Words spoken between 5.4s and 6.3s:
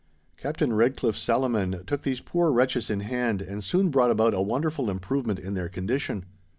their condition.